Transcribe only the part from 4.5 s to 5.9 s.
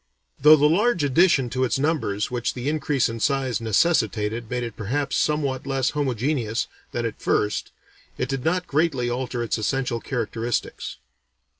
it perhaps somewhat